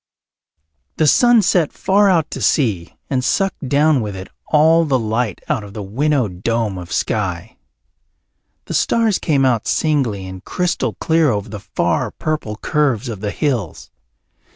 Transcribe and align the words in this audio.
The 0.97 1.05
sun 1.05 1.43
set 1.43 1.71
far 1.71 2.09
out 2.09 2.31
to 2.31 2.41
sea 2.41 2.95
and 3.07 3.23
sucked 3.23 3.69
down 3.69 4.01
with 4.01 4.15
it 4.15 4.29
all 4.47 4.83
the 4.83 4.97
light 4.97 5.41
out 5.47 5.63
of 5.63 5.73
the 5.75 5.83
winnowed 5.83 6.41
dome 6.41 6.79
of 6.79 6.91
sky. 6.91 7.55
The 8.65 8.73
stars 8.73 9.19
came 9.19 9.45
out 9.45 9.67
singly 9.67 10.25
and 10.25 10.43
crystal 10.43 10.93
clear 10.95 11.29
over 11.29 11.49
the 11.49 11.59
far 11.59 12.09
purple 12.09 12.55
curves 12.55 13.09
of 13.09 13.19
the 13.21 13.29
hills. 13.29 13.91